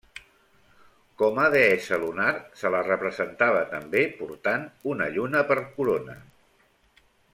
Com 1.21 1.41
a 1.43 1.43
deessa 1.55 1.99
lunar 2.03 2.31
se 2.61 2.71
la 2.77 2.81
representava 2.87 3.61
també 3.75 4.01
portant 4.23 4.65
una 4.95 5.11
lluna 5.19 5.45
per 5.53 5.59
corona. 5.77 6.17